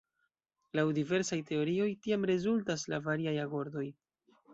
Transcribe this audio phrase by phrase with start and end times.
[0.77, 3.85] Laŭ diversaj teorioj tiam rezultas la variaj agordoj.